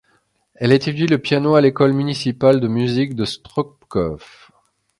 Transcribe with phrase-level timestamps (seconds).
[0.55, 4.49] Elle étudie le piano à l'école municipale de musique de Stropkov.